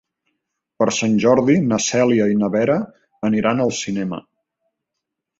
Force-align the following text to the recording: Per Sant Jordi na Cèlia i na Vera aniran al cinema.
Per 0.83 0.85
Sant 0.99 1.11
Jordi 1.25 1.57
na 1.73 1.77
Cèlia 1.87 2.25
i 2.31 2.37
na 2.43 2.49
Vera 2.55 2.77
aniran 3.29 3.61
al 3.67 3.75
cinema. 3.81 4.19